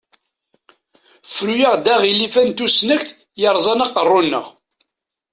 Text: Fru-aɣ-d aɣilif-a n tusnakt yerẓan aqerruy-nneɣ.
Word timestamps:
Fru-aɣ-d 1.33 1.85
aɣilif-a 1.93 2.41
n 2.47 2.49
tusnakt 2.57 3.09
yerẓan 3.41 3.83
aqerruy-nneɣ. 3.85 4.45